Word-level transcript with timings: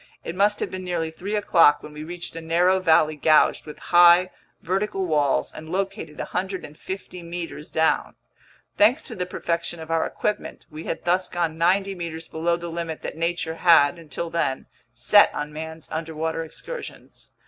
It 0.23 0.35
must 0.35 0.59
have 0.61 0.71
been 0.71 0.83
nearly 0.83 1.11
three 1.11 1.35
o'clock 1.35 1.83
when 1.83 1.93
we 1.93 2.03
reached 2.03 2.35
a 2.35 2.41
narrow 2.41 2.79
valley 2.79 3.15
gouged 3.15 3.65
between 3.65 3.83
high, 3.89 4.31
vertical 4.63 5.05
walls 5.05 5.51
and 5.53 5.71
located 5.71 6.17
150 6.17 7.21
meters 7.21 7.69
down. 7.69 8.15
Thanks 8.77 9.03
to 9.03 9.15
the 9.15 9.27
perfection 9.27 9.79
of 9.79 9.91
our 9.91 10.03
equipment, 10.07 10.65
we 10.71 10.85
had 10.85 11.05
thus 11.05 11.29
gone 11.29 11.55
ninety 11.59 11.93
meters 11.93 12.27
below 12.27 12.55
the 12.55 12.71
limit 12.71 13.03
that 13.03 13.15
nature 13.15 13.57
had, 13.57 13.99
until 13.99 14.31
then, 14.31 14.65
set 14.91 15.31
on 15.35 15.53
man's 15.53 15.87
underwater 15.91 16.43
excursions. 16.43 17.29